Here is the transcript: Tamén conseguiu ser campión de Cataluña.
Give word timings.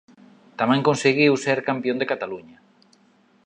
Tamén 0.59 0.85
conseguiu 0.89 1.33
ser 1.45 1.57
campión 1.69 1.97
de 1.99 2.09
Cataluña. 2.11 2.57